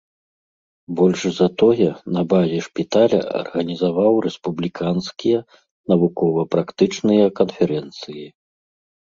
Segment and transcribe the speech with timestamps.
[0.99, 5.39] Больш за тое, на базе шпіталя арганізаваў рэспубліканскія
[5.95, 8.27] навукова-практычныя канферэнцыі.